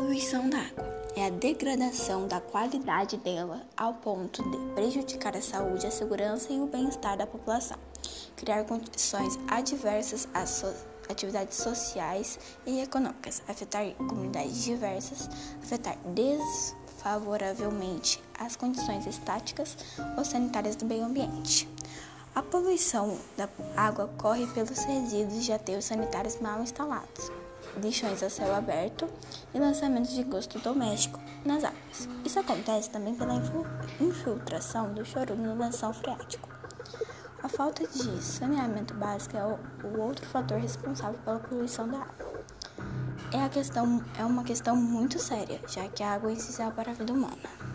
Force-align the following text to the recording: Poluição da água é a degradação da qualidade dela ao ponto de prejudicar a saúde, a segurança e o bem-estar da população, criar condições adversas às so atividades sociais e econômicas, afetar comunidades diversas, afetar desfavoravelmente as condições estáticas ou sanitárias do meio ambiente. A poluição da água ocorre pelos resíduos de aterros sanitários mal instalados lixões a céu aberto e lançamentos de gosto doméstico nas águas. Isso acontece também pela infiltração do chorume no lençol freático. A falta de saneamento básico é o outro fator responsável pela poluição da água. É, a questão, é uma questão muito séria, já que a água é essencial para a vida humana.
Poluição 0.00 0.48
da 0.48 0.56
água 0.56 0.88
é 1.14 1.26
a 1.26 1.28
degradação 1.28 2.26
da 2.26 2.40
qualidade 2.40 3.18
dela 3.18 3.60
ao 3.76 3.92
ponto 3.92 4.42
de 4.42 4.56
prejudicar 4.74 5.36
a 5.36 5.42
saúde, 5.42 5.86
a 5.86 5.90
segurança 5.90 6.50
e 6.50 6.58
o 6.58 6.66
bem-estar 6.66 7.18
da 7.18 7.26
população, 7.26 7.76
criar 8.34 8.64
condições 8.64 9.38
adversas 9.46 10.26
às 10.32 10.48
so 10.48 10.72
atividades 11.06 11.58
sociais 11.58 12.38
e 12.64 12.80
econômicas, 12.80 13.42
afetar 13.46 13.84
comunidades 13.96 14.64
diversas, 14.64 15.28
afetar 15.62 15.98
desfavoravelmente 16.14 18.22
as 18.38 18.56
condições 18.56 19.06
estáticas 19.06 19.76
ou 20.16 20.24
sanitárias 20.24 20.76
do 20.76 20.86
meio 20.86 21.04
ambiente. 21.04 21.68
A 22.34 22.42
poluição 22.42 23.18
da 23.36 23.46
água 23.76 24.06
ocorre 24.06 24.46
pelos 24.46 24.78
resíduos 24.78 25.44
de 25.44 25.52
aterros 25.52 25.84
sanitários 25.84 26.40
mal 26.40 26.62
instalados 26.62 27.30
lixões 27.82 28.22
a 28.22 28.30
céu 28.30 28.54
aberto 28.54 29.08
e 29.54 29.58
lançamentos 29.58 30.12
de 30.12 30.22
gosto 30.22 30.58
doméstico 30.58 31.20
nas 31.44 31.64
águas. 31.64 32.08
Isso 32.24 32.38
acontece 32.38 32.90
também 32.90 33.14
pela 33.14 33.34
infiltração 34.00 34.92
do 34.92 35.04
chorume 35.04 35.46
no 35.46 35.58
lençol 35.58 35.92
freático. 35.92 36.48
A 37.42 37.48
falta 37.48 37.86
de 37.86 38.22
saneamento 38.22 38.92
básico 38.94 39.36
é 39.36 39.44
o 39.44 40.00
outro 40.00 40.26
fator 40.26 40.58
responsável 40.58 41.18
pela 41.24 41.38
poluição 41.38 41.88
da 41.88 41.98
água. 41.98 42.44
É, 43.32 43.44
a 43.44 43.48
questão, 43.48 44.04
é 44.18 44.24
uma 44.24 44.44
questão 44.44 44.76
muito 44.76 45.18
séria, 45.18 45.60
já 45.66 45.88
que 45.88 46.02
a 46.02 46.14
água 46.14 46.30
é 46.30 46.34
essencial 46.34 46.72
para 46.72 46.90
a 46.90 46.94
vida 46.94 47.12
humana. 47.12 47.70